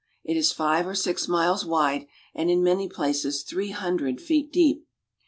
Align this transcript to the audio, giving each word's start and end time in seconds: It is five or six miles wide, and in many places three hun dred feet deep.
It 0.23 0.35
is 0.35 0.51
five 0.51 0.87
or 0.87 0.95
six 0.95 1.27
miles 1.27 1.63
wide, 1.63 2.07
and 2.33 2.49
in 2.49 2.63
many 2.63 2.89
places 2.89 3.43
three 3.43 3.69
hun 3.69 3.97
dred 3.97 4.19
feet 4.19 4.51
deep. 4.51 4.87